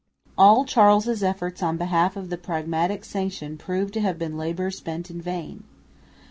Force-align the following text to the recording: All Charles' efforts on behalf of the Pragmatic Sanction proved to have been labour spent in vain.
All 0.35 0.65
Charles' 0.65 1.21
efforts 1.21 1.61
on 1.61 1.77
behalf 1.77 2.15
of 2.15 2.31
the 2.31 2.37
Pragmatic 2.39 3.05
Sanction 3.05 3.55
proved 3.55 3.93
to 3.93 4.01
have 4.01 4.17
been 4.17 4.35
labour 4.35 4.71
spent 4.71 5.11
in 5.11 5.21
vain. 5.21 5.63